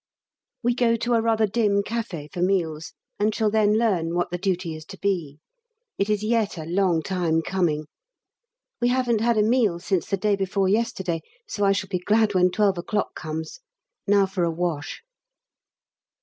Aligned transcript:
We 0.63 0.73
go 0.73 0.95
to 0.95 1.13
a 1.13 1.21
rather 1.21 1.45
dim 1.45 1.83
café 1.83 2.27
for 2.33 2.41
meals, 2.41 2.93
and 3.19 3.35
shall 3.35 3.51
then 3.51 3.75
learn 3.77 4.15
what 4.15 4.31
the 4.31 4.39
duty 4.39 4.73
is 4.75 4.83
to 4.85 4.97
be. 4.97 5.37
It 5.99 6.09
is 6.09 6.23
yet 6.23 6.57
a 6.57 6.65
long 6.65 7.03
time 7.03 7.43
coming. 7.43 7.85
We 8.81 8.87
haven't 8.87 9.21
had 9.21 9.37
a 9.37 9.43
meal 9.43 9.77
since 9.77 10.07
the 10.09 10.17
day 10.17 10.35
before 10.35 10.67
yesterday, 10.67 11.21
so 11.47 11.63
I 11.65 11.73
shall 11.73 11.89
be 11.89 11.99
glad 11.99 12.33
when 12.33 12.49
12 12.49 12.79
o'clock 12.79 13.13
comes. 13.13 13.59
Now 14.07 14.25
for 14.25 14.43
a 14.43 14.49
wash. 14.49 15.03